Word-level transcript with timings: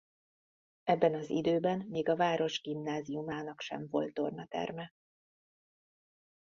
Ebben 0.83 1.13
az 1.13 1.29
időben 1.29 1.79
még 1.89 2.09
a 2.09 2.15
város 2.15 2.61
gimnáziumának 2.61 3.61
sem 3.61 3.87
volt 3.89 4.13
tornaterme. 4.13 4.93